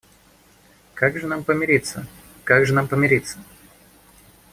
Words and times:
Как 0.95 1.19
же 1.19 1.27
нам 1.27 1.43
помириться, 1.43 2.07
как 2.43 2.65
же 2.65 2.73
нам 2.73 2.87
помириться? 2.87 3.37